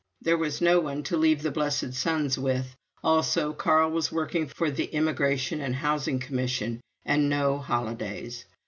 [0.19, 4.71] There was no one to leave the blessed sons with; also, Carl was working for
[4.71, 8.45] the Immigration and Housing Commission, and no holidays.